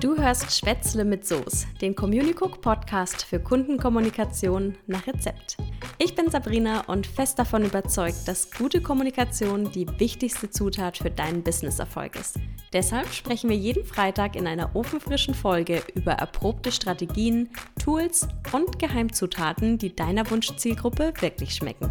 [0.00, 5.58] Du hörst Schwätzle mit Soße, den Communicook Podcast für Kundenkommunikation nach Rezept.
[5.98, 11.42] Ich bin Sabrina und fest davon überzeugt, dass gute Kommunikation die wichtigste Zutat für deinen
[11.42, 12.38] Businesserfolg ist.
[12.72, 19.76] Deshalb sprechen wir jeden Freitag in einer ofenfrischen Folge über erprobte Strategien, Tools und Geheimzutaten,
[19.76, 21.90] die deiner Wunschzielgruppe wirklich schmecken.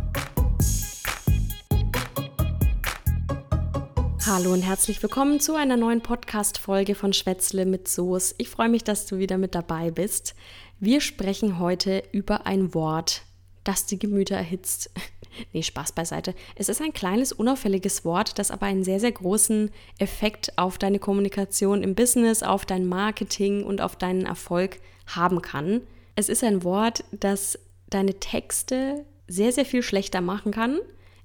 [4.25, 8.35] Hallo und herzlich willkommen zu einer neuen Podcast-Folge von Schwätzle mit Soße.
[8.37, 10.35] Ich freue mich, dass du wieder mit dabei bist.
[10.79, 13.23] Wir sprechen heute über ein Wort,
[13.63, 14.91] das die Gemüter erhitzt.
[15.53, 16.35] nee, Spaß beiseite.
[16.55, 20.99] Es ist ein kleines, unauffälliges Wort, das aber einen sehr, sehr großen Effekt auf deine
[20.99, 25.81] Kommunikation im Business, auf dein Marketing und auf deinen Erfolg haben kann.
[26.15, 27.57] Es ist ein Wort, das
[27.89, 30.79] deine Texte sehr, sehr viel schlechter machen kann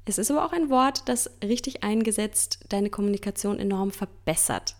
[0.06, 4.76] es ist aber auch ein Wort, das richtig eingesetzt deine Kommunikation enorm verbessert.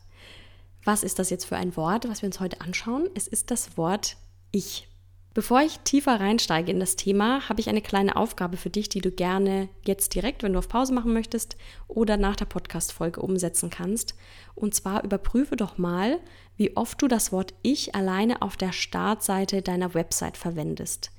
[0.84, 3.08] Was ist das jetzt für ein Wort, was wir uns heute anschauen?
[3.14, 4.17] Es ist das Wort
[4.50, 4.86] Ich.
[5.33, 9.00] Bevor ich tiefer reinsteige in das Thema, habe ich eine kleine Aufgabe für dich, die
[9.00, 11.56] du gerne jetzt direkt, wenn du auf Pause machen möchtest
[11.89, 14.14] oder nach der Podcast-Folge umsetzen kannst.
[14.55, 16.20] Und zwar überprüfe doch mal,
[16.56, 21.11] wie oft du das Wort Ich alleine auf der Startseite deiner Website verwendest.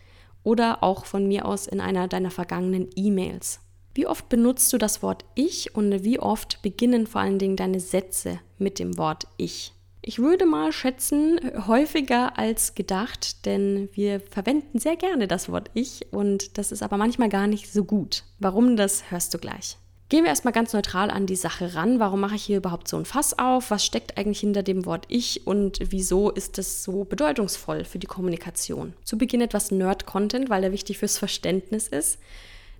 [0.43, 3.64] Oder auch von mir aus in einer deiner vergangenen E-Mails.
[3.95, 7.79] Wie oft benutzt du das Wort ich und wie oft beginnen vor allen Dingen deine
[7.79, 9.71] Sätze mit dem Wort ich?
[10.01, 16.11] Ich würde mal schätzen, häufiger als gedacht, denn wir verwenden sehr gerne das Wort ich
[16.11, 18.23] und das ist aber manchmal gar nicht so gut.
[18.37, 19.77] Warum das hörst du gleich.
[20.09, 21.97] Gehen wir erstmal ganz neutral an die Sache ran.
[21.99, 23.71] Warum mache ich hier überhaupt so ein Fass auf?
[23.71, 28.07] Was steckt eigentlich hinter dem Wort ich und wieso ist es so bedeutungsvoll für die
[28.07, 28.93] Kommunikation?
[29.05, 32.19] Zu Beginn etwas Nerd-Content, weil er wichtig fürs Verständnis ist.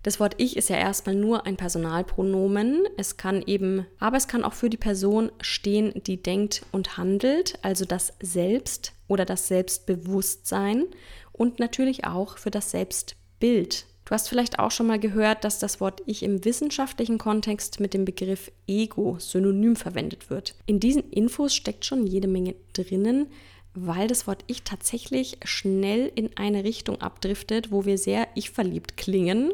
[0.06, 2.84] Das Wort ich ist ja erstmal nur ein Personalpronomen.
[2.96, 7.58] Es kann eben, aber es kann auch für die Person stehen, die denkt und handelt,
[7.64, 10.86] also das Selbst oder das Selbstbewusstsein
[11.32, 13.88] und natürlich auch für das Selbstbild.
[14.06, 17.96] Du hast vielleicht auch schon mal gehört, dass das Wort Ich im wissenschaftlichen Kontext mit
[17.96, 20.54] dem Begriff Ego synonym verwendet wird.
[20.68, 23.26] In diesen Infos steckt schon jede Menge drinnen,
[23.74, 28.98] weil das Wort Ich tatsächlich schnell in eine Richtung abdriftet, wo wir sehr ich verliebt
[28.98, 29.52] klingen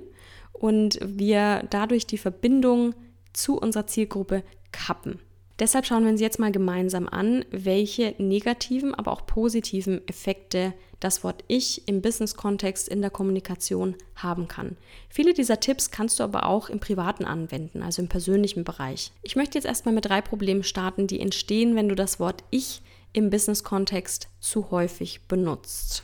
[0.54, 2.94] und wir dadurch die Verbindung
[3.34, 5.20] zu unserer Zielgruppe kappen.
[5.60, 11.24] Deshalb schauen wir uns jetzt mal gemeinsam an, welche negativen, aber auch positiven Effekte das
[11.24, 14.76] Wort Ich im Business-Kontext in der Kommunikation haben kann.
[15.10, 19.12] Viele dieser Tipps kannst du aber auch im Privaten anwenden, also im persönlichen Bereich.
[19.22, 22.82] Ich möchte jetzt erstmal mit drei Problemen starten, die entstehen, wenn du das Wort Ich
[23.14, 26.04] im Business-Kontext zu häufig benutzt.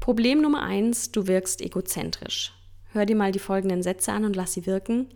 [0.00, 2.52] Problem Nummer eins, du wirkst egozentrisch.
[2.96, 5.08] Hör dir mal die folgenden Sätze an und lass sie wirken.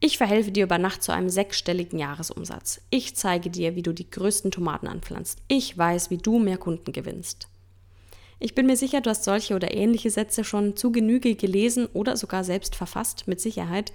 [0.00, 2.82] Ich verhelfe dir über Nacht zu einem sechsstelligen Jahresumsatz.
[2.90, 5.38] Ich zeige dir, wie du die größten Tomaten anpflanzt.
[5.48, 7.48] Ich weiß, wie du mehr Kunden gewinnst.
[8.38, 12.18] Ich bin mir sicher, du hast solche oder ähnliche Sätze schon zu Genüge gelesen oder
[12.18, 13.94] sogar selbst verfasst, mit Sicherheit.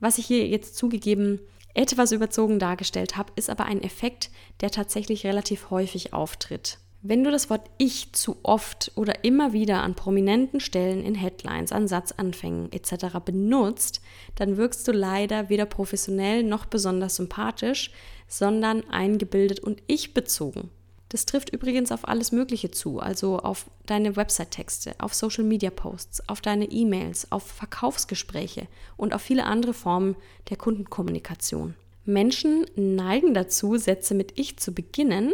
[0.00, 1.38] Was ich hier jetzt zugegeben
[1.74, 4.30] etwas überzogen dargestellt habe, ist aber ein Effekt,
[4.62, 6.78] der tatsächlich relativ häufig auftritt.
[7.04, 11.72] Wenn du das Wort Ich zu oft oder immer wieder an prominenten Stellen in Headlines,
[11.72, 13.18] an Satzanfängen etc.
[13.24, 14.00] benutzt,
[14.36, 17.90] dann wirkst du leider weder professionell noch besonders sympathisch,
[18.28, 20.70] sondern eingebildet und ich-bezogen.
[21.08, 26.66] Das trifft übrigens auf alles Mögliche zu, also auf deine Website-Texte, auf Social-Media-Posts, auf deine
[26.66, 30.14] E-Mails, auf Verkaufsgespräche und auf viele andere Formen
[30.50, 31.74] der Kundenkommunikation.
[32.04, 35.32] Menschen neigen dazu, Sätze mit Ich zu beginnen,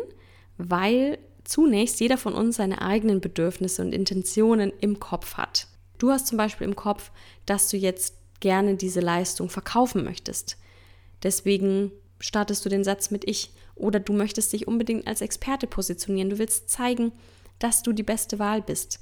[0.56, 5.66] weil zunächst jeder von uns seine eigenen Bedürfnisse und Intentionen im Kopf hat.
[5.96, 7.10] Du hast zum Beispiel im Kopf,
[7.46, 10.58] dass du jetzt gerne diese Leistung verkaufen möchtest.
[11.22, 13.50] Deswegen startest du den Satz mit Ich.
[13.74, 16.30] Oder du möchtest dich unbedingt als Experte positionieren.
[16.30, 17.12] Du willst zeigen,
[17.58, 19.00] dass du die beste Wahl bist.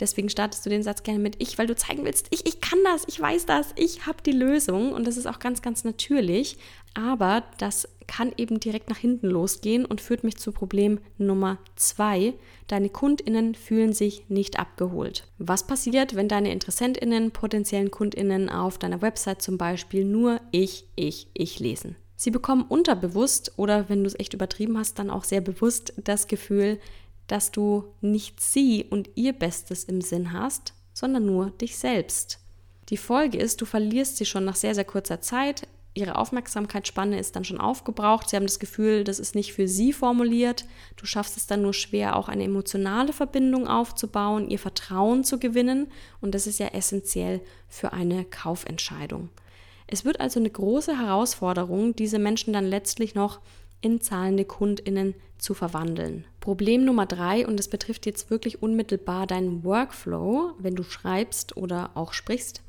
[0.00, 2.78] Deswegen startest du den Satz gerne mit Ich, weil du zeigen willst, ich, ich kann
[2.84, 4.92] das, ich weiß das, ich habe die Lösung.
[4.92, 6.58] Und das ist auch ganz, ganz natürlich.
[6.94, 12.34] Aber das kann eben direkt nach hinten losgehen und führt mich zu Problem Nummer zwei.
[12.66, 15.28] Deine KundInnen fühlen sich nicht abgeholt.
[15.38, 21.28] Was passiert, wenn deine InteressentInnen, potenziellen KundInnen auf deiner Website zum Beispiel nur ich, ich,
[21.34, 21.94] ich lesen?
[22.16, 26.26] Sie bekommen unterbewusst oder wenn du es echt übertrieben hast, dann auch sehr bewusst das
[26.26, 26.80] Gefühl,
[27.28, 32.40] dass du nicht sie und ihr Bestes im Sinn hast, sondern nur dich selbst.
[32.88, 35.68] Die Folge ist, du verlierst sie schon nach sehr, sehr kurzer Zeit.
[35.98, 38.28] Ihre Aufmerksamkeitsspanne ist dann schon aufgebraucht.
[38.28, 40.64] Sie haben das Gefühl, das ist nicht für sie formuliert.
[40.96, 45.88] Du schaffst es dann nur schwer, auch eine emotionale Verbindung aufzubauen, ihr Vertrauen zu gewinnen.
[46.20, 49.28] Und das ist ja essentiell für eine Kaufentscheidung.
[49.88, 53.40] Es wird also eine große Herausforderung, diese Menschen dann letztlich noch
[53.80, 56.26] in zahlende Kundinnen zu verwandeln.
[56.40, 61.90] Problem Nummer drei, und das betrifft jetzt wirklich unmittelbar deinen Workflow, wenn du schreibst oder
[61.94, 62.62] auch sprichst,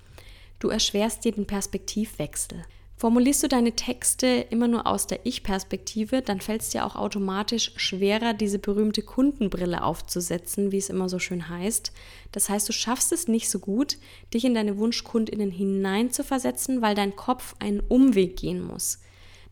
[0.60, 2.64] du erschwerst dir den Perspektivwechsel.
[3.00, 7.72] Formulierst du deine Texte immer nur aus der Ich-Perspektive, dann fällt es dir auch automatisch
[7.78, 11.94] schwerer, diese berühmte Kundenbrille aufzusetzen, wie es immer so schön heißt.
[12.34, 13.96] Das heißt, du schaffst es nicht so gut,
[14.34, 19.00] dich in deine Wunschkundinnen hineinzuversetzen, weil dein Kopf einen Umweg gehen muss.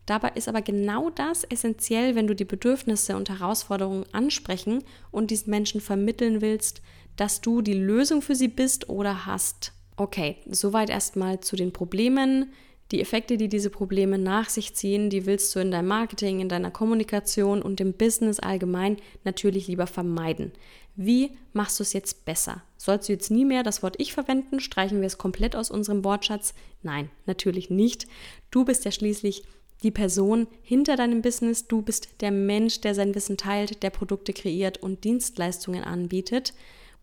[0.04, 5.48] Dabei ist aber genau das essentiell, wenn du die Bedürfnisse und Herausforderungen ansprechen und diesen
[5.48, 6.82] Menschen vermitteln willst,
[7.16, 9.72] dass du die Lösung für sie bist oder hast.
[9.96, 12.52] Okay, soweit erstmal zu den Problemen.
[12.90, 16.48] Die Effekte, die diese Probleme nach sich ziehen, die willst du in deinem Marketing, in
[16.48, 20.52] deiner Kommunikation und im Business allgemein natürlich lieber vermeiden.
[20.96, 22.62] Wie machst du es jetzt besser?
[22.76, 24.58] Sollst du jetzt nie mehr das Wort ich verwenden?
[24.58, 26.54] Streichen wir es komplett aus unserem Wortschatz?
[26.82, 28.06] Nein, natürlich nicht.
[28.50, 29.44] Du bist ja schließlich
[29.82, 31.68] die Person hinter deinem Business.
[31.68, 36.54] Du bist der Mensch, der sein Wissen teilt, der Produkte kreiert und Dienstleistungen anbietet.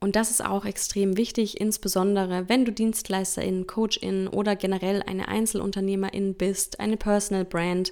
[0.05, 6.35] Und das ist auch extrem wichtig, insbesondere wenn du Dienstleisterin, Coachin oder generell eine Einzelunternehmerin
[6.35, 7.91] bist, eine Personal Brand,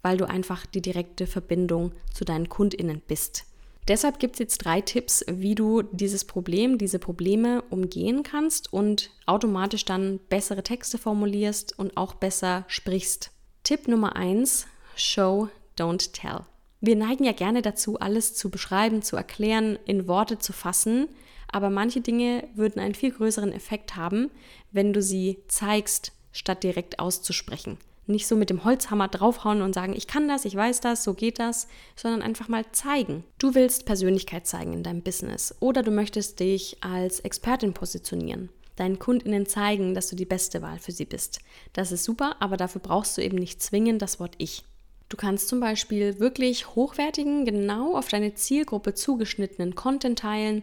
[0.00, 3.44] weil du einfach die direkte Verbindung zu deinen Kundinnen bist.
[3.88, 9.10] Deshalb gibt es jetzt drei Tipps, wie du dieses Problem, diese Probleme umgehen kannst und
[9.26, 13.32] automatisch dann bessere Texte formulierst und auch besser sprichst.
[13.64, 14.66] Tipp Nummer eins:
[14.96, 16.46] Show, don't tell.
[16.80, 21.10] Wir neigen ja gerne dazu, alles zu beschreiben, zu erklären, in Worte zu fassen,
[21.52, 24.30] aber manche Dinge würden einen viel größeren Effekt haben,
[24.72, 27.78] wenn du sie zeigst, statt direkt auszusprechen.
[28.06, 31.14] Nicht so mit dem Holzhammer draufhauen und sagen, ich kann das, ich weiß das, so
[31.14, 33.24] geht das, sondern einfach mal zeigen.
[33.38, 38.48] Du willst Persönlichkeit zeigen in deinem Business oder du möchtest dich als Expertin positionieren
[38.80, 41.40] deinen Kundinnen zeigen, dass du die beste Wahl für sie bist.
[41.74, 44.64] Das ist super, aber dafür brauchst du eben nicht zwingend das Wort Ich.
[45.10, 50.62] Du kannst zum Beispiel wirklich hochwertigen, genau auf deine Zielgruppe zugeschnittenen Content teilen,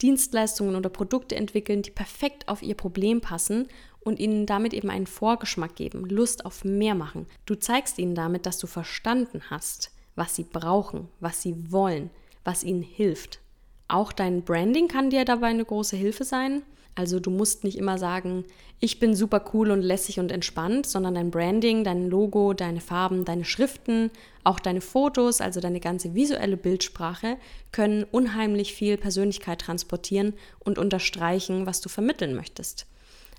[0.00, 3.68] Dienstleistungen oder Produkte entwickeln, die perfekt auf ihr Problem passen
[4.00, 7.26] und ihnen damit eben einen Vorgeschmack geben, Lust auf mehr machen.
[7.46, 12.10] Du zeigst ihnen damit, dass du verstanden hast, was sie brauchen, was sie wollen,
[12.44, 13.40] was ihnen hilft.
[13.88, 16.62] Auch dein Branding kann dir dabei eine große Hilfe sein.
[16.98, 18.44] Also du musst nicht immer sagen,
[18.80, 23.24] ich bin super cool und lässig und entspannt, sondern dein Branding, dein Logo, deine Farben,
[23.24, 24.10] deine Schriften,
[24.42, 27.36] auch deine Fotos, also deine ganze visuelle Bildsprache
[27.70, 32.86] können unheimlich viel Persönlichkeit transportieren und unterstreichen, was du vermitteln möchtest.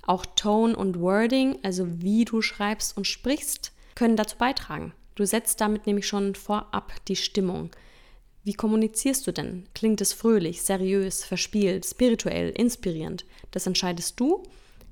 [0.04, 4.94] Auch Tone und Wording, also wie du schreibst und sprichst, können dazu beitragen.
[5.16, 7.72] Du setzt damit nämlich schon vorab die Stimmung.
[8.50, 9.66] Wie kommunizierst du denn?
[9.76, 13.24] Klingt es fröhlich, seriös, verspielt, spirituell, inspirierend?
[13.52, 14.42] Das entscheidest du,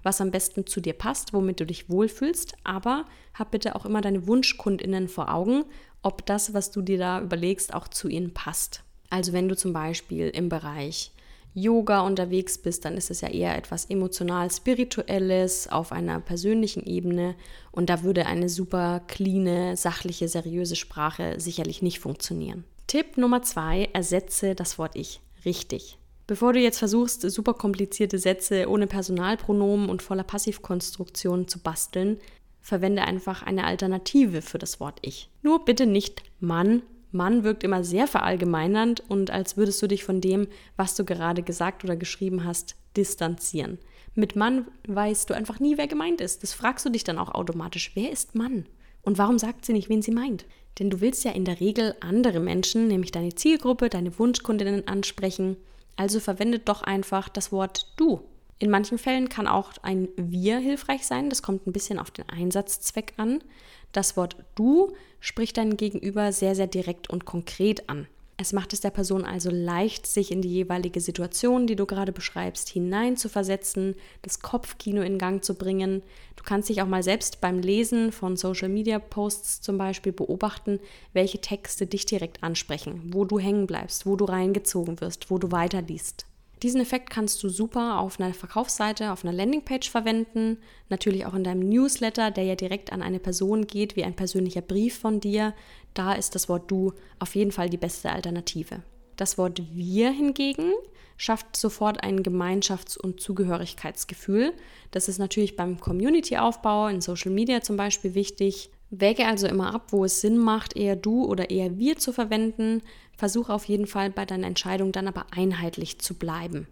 [0.04, 4.01] was am besten zu dir passt, womit du dich wohlfühlst, aber hab bitte auch immer
[4.01, 5.65] deine Wunschkundinnen vor Augen,
[6.04, 8.83] ob das, was du dir da überlegst, auch zu ihnen passt.
[9.09, 11.12] Also wenn du zum Beispiel im Bereich
[11.56, 17.33] Yoga unterwegs bist, dann ist es ja eher etwas emotional spirituelles auf einer persönlichen Ebene
[17.71, 22.63] und da würde eine super cleane, sachliche, seriöse Sprache sicherlich nicht funktionieren.
[22.88, 25.98] Tipp Nummer zwei, ersetze das Wort Ich richtig.
[26.25, 32.18] Bevor du jetzt versuchst, super komplizierte Sätze ohne Personalpronomen und voller Passivkonstruktionen zu basteln,
[32.61, 35.30] verwende einfach eine Alternative für das Wort Ich.
[35.42, 36.81] Nur bitte nicht Mann.
[37.11, 40.47] Mann wirkt immer sehr verallgemeinernd und als würdest du dich von dem,
[40.78, 43.80] was du gerade gesagt oder geschrieben hast, distanzieren.
[44.16, 46.42] Mit Mann weißt du einfach nie, wer gemeint ist.
[46.42, 47.92] Das fragst du dich dann auch automatisch.
[47.95, 48.66] Wer ist Mann?
[49.02, 50.45] Und warum sagt sie nicht, wen sie meint?
[50.80, 55.57] Denn du willst ja in der Regel andere Menschen, nämlich deine Zielgruppe, deine Wunschkundinnen ansprechen.
[55.96, 58.22] Also verwendet doch einfach das Wort du.
[58.60, 61.30] In manchen Fällen kann auch ein wir hilfreich sein.
[61.30, 63.44] Das kommt ein bisschen auf den Einsatzzweck an.
[63.92, 68.07] Das Wort du spricht dein Gegenüber sehr, sehr direkt und konkret an.
[68.39, 72.11] Es macht es der Person also leicht, sich in die jeweilige Situation, die du gerade
[72.11, 76.03] beschreibst, hinein zu versetzen, das Kopfkino in Gang zu bringen.
[76.35, 80.79] Du kannst dich auch mal selbst beim Lesen von Social Media Posts zum Beispiel beobachten,
[81.13, 85.51] welche Texte dich direkt ansprechen, wo du hängen bleibst, wo du reingezogen wirst, wo du
[85.51, 86.27] weiterliest.
[86.64, 90.57] Diesen Effekt kannst du super auf einer Verkaufsseite, auf einer Landingpage verwenden,
[90.90, 94.61] natürlich auch in deinem Newsletter, der ja direkt an eine Person geht, wie ein persönlicher
[94.61, 95.54] Brief von dir.
[95.94, 98.81] Da ist das Wort du auf jeden Fall die beste Alternative.
[99.18, 100.73] Das Wort wir hingegen
[101.18, 104.54] schafft sofort ein Gemeinschafts- und Zugehörigkeitsgefühl.
[104.92, 108.69] Das ist natürlich beim Community-Aufbau in Social Media zum Beispiel wichtig.
[108.89, 112.81] Wäge also immer ab, wo es Sinn macht, eher du oder eher wir zu verwenden.
[113.17, 116.67] Versuche auf jeden Fall bei deiner Entscheidung dann aber einheitlich zu bleiben.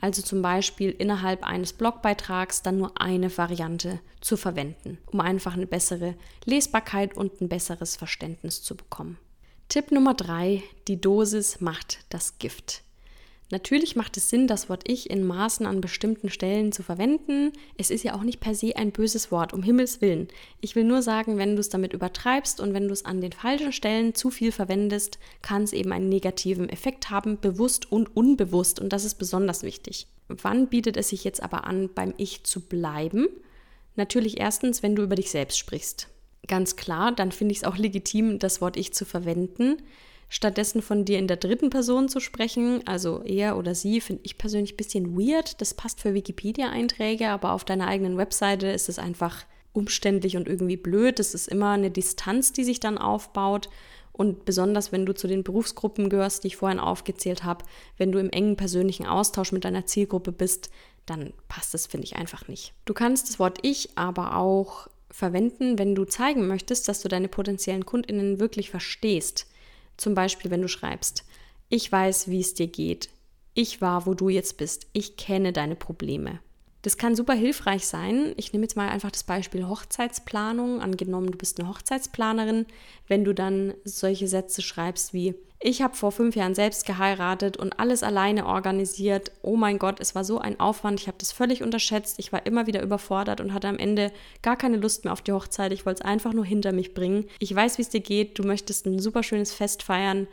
[0.00, 5.66] Also zum Beispiel innerhalb eines Blogbeitrags dann nur eine Variante zu verwenden, um einfach eine
[5.66, 6.14] bessere
[6.46, 9.18] Lesbarkeit und ein besseres Verständnis zu bekommen.
[9.68, 12.82] Tipp Nummer drei: Die Dosis macht das Gift.
[13.50, 17.52] Natürlich macht es Sinn, das Wort ich in Maßen an bestimmten Stellen zu verwenden.
[17.76, 20.28] Es ist ja auch nicht per se ein böses Wort, um Himmels willen.
[20.60, 23.32] Ich will nur sagen, wenn du es damit übertreibst und wenn du es an den
[23.32, 28.78] falschen Stellen zu viel verwendest, kann es eben einen negativen Effekt haben, bewusst und unbewusst.
[28.78, 30.06] Und das ist besonders wichtig.
[30.28, 33.26] Wann bietet es sich jetzt aber an, beim Ich zu bleiben?
[33.96, 36.06] Natürlich erstens, wenn du über dich selbst sprichst.
[36.46, 39.82] Ganz klar, dann finde ich es auch legitim, das Wort Ich zu verwenden.
[40.32, 44.38] Stattdessen von dir in der dritten Person zu sprechen, also er oder sie, finde ich
[44.38, 45.60] persönlich ein bisschen weird.
[45.60, 50.76] Das passt für Wikipedia-Einträge, aber auf deiner eigenen Webseite ist es einfach umständlich und irgendwie
[50.76, 51.18] blöd.
[51.18, 53.68] Es ist immer eine Distanz, die sich dann aufbaut.
[54.12, 57.64] Und besonders, wenn du zu den Berufsgruppen gehörst, die ich vorhin aufgezählt habe,
[57.96, 60.70] wenn du im engen persönlichen Austausch mit deiner Zielgruppe bist,
[61.06, 62.72] dann passt das, finde ich, einfach nicht.
[62.84, 67.26] Du kannst das Wort Ich aber auch verwenden, wenn du zeigen möchtest, dass du deine
[67.26, 69.46] potenziellen KundInnen wirklich verstehst.
[70.00, 71.26] Zum Beispiel, wenn du schreibst,
[71.68, 73.10] ich weiß, wie es dir geht.
[73.52, 74.86] Ich war, wo du jetzt bist.
[74.94, 76.40] Ich kenne deine Probleme.
[76.82, 78.32] Das kann super hilfreich sein.
[78.36, 80.80] Ich nehme jetzt mal einfach das Beispiel Hochzeitsplanung.
[80.80, 82.66] Angenommen, du bist eine Hochzeitsplanerin.
[83.06, 87.78] Wenn du dann solche Sätze schreibst wie, ich habe vor fünf Jahren selbst geheiratet und
[87.78, 89.30] alles alleine organisiert.
[89.42, 91.00] Oh mein Gott, es war so ein Aufwand.
[91.00, 92.18] Ich habe das völlig unterschätzt.
[92.18, 94.10] Ich war immer wieder überfordert und hatte am Ende
[94.40, 95.72] gar keine Lust mehr auf die Hochzeit.
[95.72, 97.26] Ich wollte es einfach nur hinter mich bringen.
[97.40, 98.38] Ich weiß, wie es dir geht.
[98.38, 100.28] Du möchtest ein super schönes Fest feiern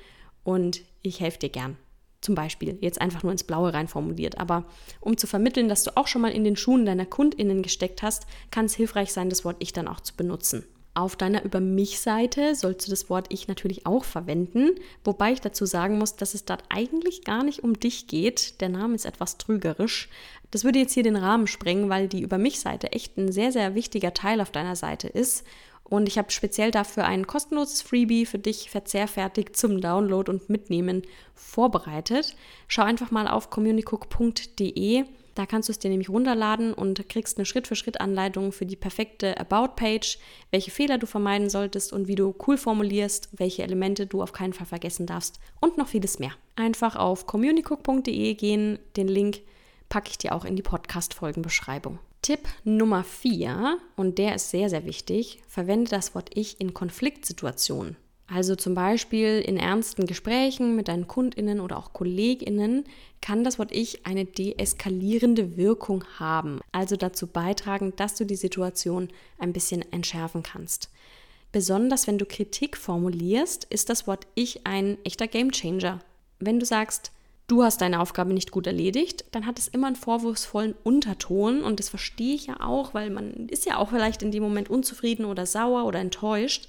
[0.45, 1.77] und ich helfe dir gern.
[2.21, 4.39] Zum Beispiel, jetzt einfach nur ins Blaue rein formuliert.
[4.39, 4.65] Aber
[4.99, 8.25] um zu vermitteln, dass du auch schon mal in den Schuhen deiner KundInnen gesteckt hast,
[8.51, 10.65] kann es hilfreich sein, das Wort Ich dann auch zu benutzen.
[10.97, 14.71] Auf deiner Über mich-Seite sollst du das Wort Ich natürlich auch verwenden,
[15.03, 18.61] wobei ich dazu sagen muss, dass es dort eigentlich gar nicht um dich geht.
[18.61, 20.09] Der Name ist etwas trügerisch.
[20.49, 23.75] Das würde jetzt hier den Rahmen sprengen, weil die Über mich-Seite echt ein sehr, sehr
[23.75, 25.45] wichtiger Teil auf deiner Seite ist.
[25.89, 31.03] Und ich habe speziell dafür ein kostenloses Freebie für dich verzehrfertig zum Download und Mitnehmen
[31.33, 32.35] vorbereitet.
[32.67, 35.05] Schau einfach mal auf communicook.de
[35.37, 40.17] da kannst du es dir nämlich runterladen und kriegst eine Schritt-für-Schritt-Anleitung für die perfekte About-Page,
[40.49, 44.53] welche Fehler du vermeiden solltest und wie du cool formulierst, welche Elemente du auf keinen
[44.53, 46.31] Fall vergessen darfst und noch vieles mehr.
[46.55, 49.41] Einfach auf communicook.de gehen, den Link
[49.89, 51.99] packe ich dir auch in die Podcast-Folgenbeschreibung.
[52.27, 57.95] Tipp Nummer 4, und der ist sehr, sehr wichtig, verwende das Wort Ich in Konfliktsituationen.
[58.27, 62.83] Also zum Beispiel in ernsten Gesprächen mit deinen Kundinnen oder auch Kolleginnen
[63.21, 69.07] kann das Wort Ich eine deeskalierende Wirkung haben, also dazu beitragen, dass du die Situation
[69.37, 70.89] ein bisschen entschärfen kannst.
[71.53, 76.01] Besonders wenn du Kritik formulierst, ist das Wort Ich ein echter Gamechanger.
[76.41, 77.13] Wenn du sagst,
[77.47, 81.79] du hast deine Aufgabe nicht gut erledigt, dann hat es immer einen vorwurfsvollen Unterton und
[81.79, 85.25] das verstehe ich ja auch, weil man ist ja auch vielleicht in dem Moment unzufrieden
[85.25, 86.67] oder sauer oder enttäuscht.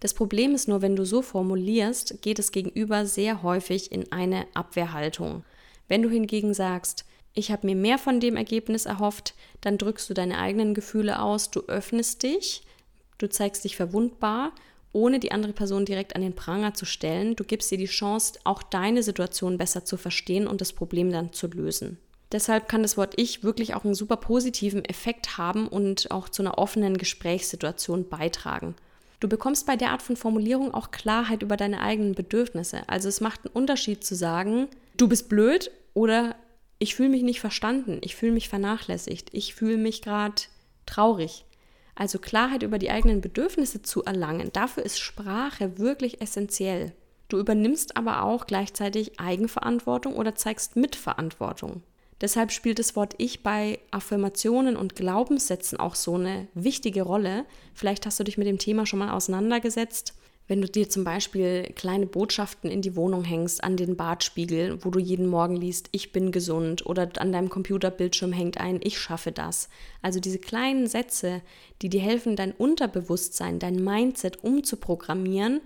[0.00, 4.46] Das Problem ist nur, wenn du so formulierst, geht es gegenüber sehr häufig in eine
[4.54, 5.44] Abwehrhaltung.
[5.88, 7.04] Wenn du hingegen sagst,
[7.34, 11.50] ich habe mir mehr von dem Ergebnis erhofft, dann drückst du deine eigenen Gefühle aus,
[11.50, 12.62] du öffnest dich,
[13.18, 14.52] du zeigst dich verwundbar,
[14.94, 17.36] ohne die andere Person direkt an den Pranger zu stellen.
[17.36, 21.32] Du gibst ihr die Chance, auch deine Situation besser zu verstehen und das Problem dann
[21.34, 21.98] zu lösen.
[22.32, 26.42] Deshalb kann das Wort Ich wirklich auch einen super positiven Effekt haben und auch zu
[26.42, 28.74] einer offenen Gesprächssituation beitragen.
[29.20, 32.88] Du bekommst bei der Art von Formulierung auch Klarheit über deine eigenen Bedürfnisse.
[32.88, 36.34] Also es macht einen Unterschied zu sagen, du bist blöd oder
[36.78, 40.42] ich fühle mich nicht verstanden, ich fühle mich vernachlässigt, ich fühle mich gerade
[40.86, 41.44] traurig.
[41.94, 46.92] Also Klarheit über die eigenen Bedürfnisse zu erlangen, dafür ist Sprache wirklich essentiell.
[47.28, 51.82] Du übernimmst aber auch gleichzeitig Eigenverantwortung oder zeigst Mitverantwortung.
[52.20, 57.44] Deshalb spielt das Wort Ich bei Affirmationen und Glaubenssätzen auch so eine wichtige Rolle.
[57.74, 60.14] Vielleicht hast du dich mit dem Thema schon mal auseinandergesetzt.
[60.46, 64.90] Wenn du dir zum Beispiel kleine Botschaften in die Wohnung hängst, an den Badspiegel, wo
[64.90, 69.32] du jeden Morgen liest, ich bin gesund, oder an deinem Computerbildschirm hängt ein, ich schaffe
[69.32, 69.70] das.
[70.02, 71.40] Also diese kleinen Sätze,
[71.80, 75.62] die dir helfen, dein Unterbewusstsein, dein Mindset umzuprogrammieren,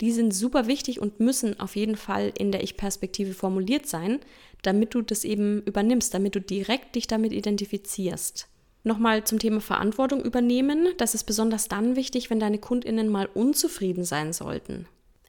[0.00, 4.18] die sind super wichtig und müssen auf jeden Fall in der Ich-Perspektive formuliert sein,
[4.62, 8.48] damit du das eben übernimmst, damit du direkt dich damit identifizierst.
[8.86, 10.86] Nochmal zum Thema Verantwortung übernehmen.
[10.96, 14.86] Das ist besonders dann wichtig, wenn deine Kundinnen mal unzufrieden sein sollten.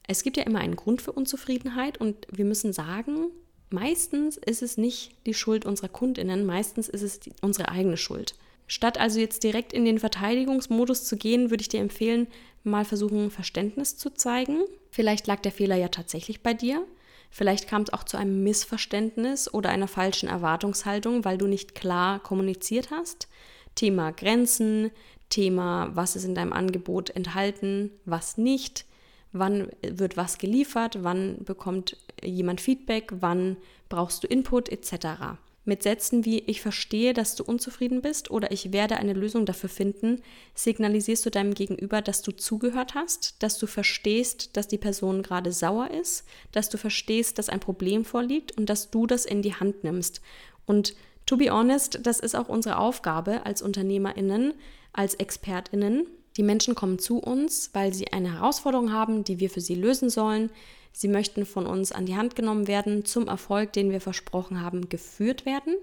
[0.07, 3.31] Es gibt ja immer einen Grund für Unzufriedenheit und wir müssen sagen,
[3.71, 8.35] meistens ist es nicht die Schuld unserer Kundinnen, meistens ist es die, unsere eigene Schuld.
[8.67, 12.27] Statt also jetzt direkt in den Verteidigungsmodus zu gehen, würde ich dir empfehlen,
[12.63, 14.59] mal versuchen, Verständnis zu zeigen.
[14.91, 16.85] Vielleicht lag der Fehler ja tatsächlich bei dir.
[17.29, 22.19] Vielleicht kam es auch zu einem Missverständnis oder einer falschen Erwartungshaltung, weil du nicht klar
[22.19, 23.27] kommuniziert hast.
[23.75, 24.91] Thema Grenzen,
[25.29, 28.85] Thema, was ist in deinem Angebot enthalten, was nicht,
[29.33, 33.57] wann wird was geliefert, wann bekommt jemand Feedback, wann
[33.89, 35.37] brauchst du Input etc.
[35.67, 39.67] Mit Sätzen wie ich verstehe, dass du unzufrieden bist oder ich werde eine Lösung dafür
[39.67, 40.21] finden,
[40.55, 45.51] signalisierst du deinem Gegenüber, dass du zugehört hast, dass du verstehst, dass die Person gerade
[45.51, 49.55] sauer ist, dass du verstehst, dass ein Problem vorliegt und dass du das in die
[49.55, 50.21] Hand nimmst.
[50.65, 50.95] Und
[51.25, 54.53] to be honest, das ist auch unsere Aufgabe als Unternehmerinnen,
[54.93, 56.07] als Expertinnen.
[56.37, 60.09] Die Menschen kommen zu uns, weil sie eine Herausforderung haben, die wir für sie lösen
[60.09, 60.49] sollen.
[60.91, 64.89] Sie möchten von uns an die Hand genommen werden, zum Erfolg, den wir versprochen haben,
[64.89, 65.75] geführt werden.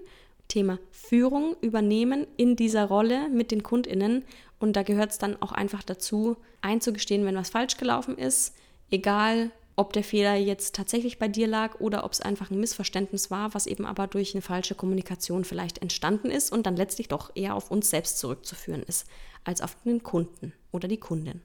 [0.47, 4.23] Thema Führung übernehmen in dieser Rolle mit den Kundinnen.
[4.59, 8.55] Und da gehört es dann auch einfach dazu, einzugestehen, wenn was falsch gelaufen ist,
[8.91, 13.29] egal ob der Fehler jetzt tatsächlich bei dir lag oder ob es einfach ein Missverständnis
[13.29, 17.31] war, was eben aber durch eine falsche Kommunikation vielleicht entstanden ist und dann letztlich doch
[17.35, 19.05] eher auf uns selbst zurückzuführen ist,
[19.43, 21.41] als auf den Kunden oder die Kundin.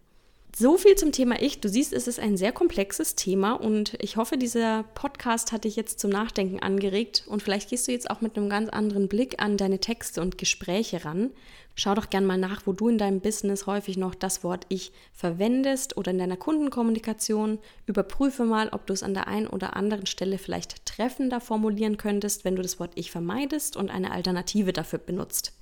[0.56, 1.60] So viel zum Thema Ich.
[1.60, 5.76] Du siehst, es ist ein sehr komplexes Thema und ich hoffe, dieser Podcast hat dich
[5.76, 9.40] jetzt zum Nachdenken angeregt und vielleicht gehst du jetzt auch mit einem ganz anderen Blick
[9.40, 11.30] an deine Texte und Gespräche ran.
[11.76, 14.92] Schau doch gern mal nach, wo du in deinem Business häufig noch das Wort Ich
[15.12, 17.58] verwendest oder in deiner Kundenkommunikation.
[17.86, 22.44] Überprüfe mal, ob du es an der einen oder anderen Stelle vielleicht treffender formulieren könntest,
[22.44, 25.52] wenn du das Wort Ich vermeidest und eine Alternative dafür benutzt.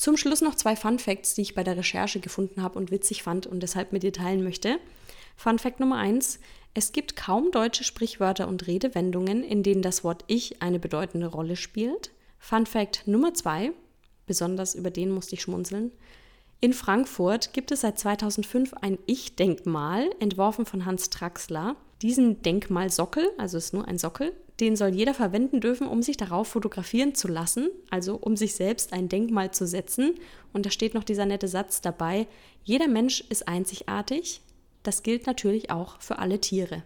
[0.00, 3.22] Zum Schluss noch zwei Fun Facts, die ich bei der Recherche gefunden habe und witzig
[3.22, 4.78] fand und deshalb mit dir teilen möchte.
[5.36, 6.40] Fun Fact Nummer eins:
[6.72, 11.54] Es gibt kaum deutsche Sprichwörter und Redewendungen, in denen das Wort Ich eine bedeutende Rolle
[11.54, 12.12] spielt.
[12.38, 13.72] Fun Fact Nummer zwei:
[14.24, 15.92] Besonders über den musste ich schmunzeln.
[16.60, 21.76] In Frankfurt gibt es seit 2005 ein Ich-Denkmal, entworfen von Hans Traxler.
[22.02, 26.48] Diesen Denkmalsockel, also ist nur ein Sockel, den soll jeder verwenden dürfen, um sich darauf
[26.48, 30.14] fotografieren zu lassen, also um sich selbst ein Denkmal zu setzen.
[30.52, 32.26] Und da steht noch dieser nette Satz dabei,
[32.62, 34.42] jeder Mensch ist einzigartig.
[34.82, 36.82] Das gilt natürlich auch für alle Tiere.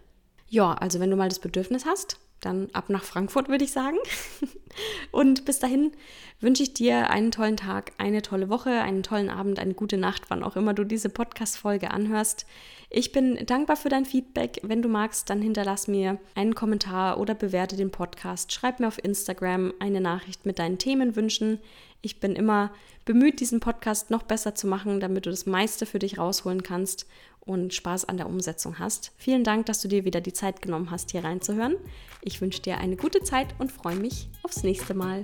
[0.47, 3.97] Ja, also wenn du mal das Bedürfnis hast, dann ab nach Frankfurt, würde ich sagen.
[5.11, 5.91] Und bis dahin
[6.39, 10.23] wünsche ich dir einen tollen Tag, eine tolle Woche, einen tollen Abend, eine gute Nacht,
[10.29, 12.45] wann auch immer du diese Podcast-Folge anhörst.
[12.89, 14.59] Ich bin dankbar für dein Feedback.
[14.63, 18.53] Wenn du magst, dann hinterlass mir einen Kommentar oder bewerte den Podcast.
[18.53, 21.59] Schreib mir auf Instagram eine Nachricht mit deinen Themenwünschen.
[22.05, 22.71] Ich bin immer
[23.05, 27.07] bemüht, diesen Podcast noch besser zu machen, damit du das meiste für dich rausholen kannst
[27.39, 29.11] und Spaß an der Umsetzung hast.
[29.17, 31.77] Vielen Dank, dass du dir wieder die Zeit genommen hast, hier reinzuhören.
[32.21, 35.23] Ich wünsche dir eine gute Zeit und freue mich aufs nächste Mal.